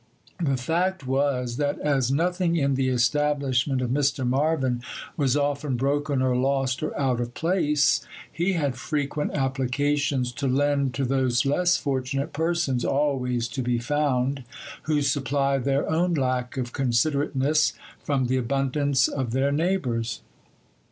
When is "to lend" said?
10.31-10.95